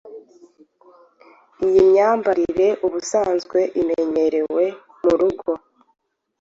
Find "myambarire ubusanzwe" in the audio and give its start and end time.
1.89-3.59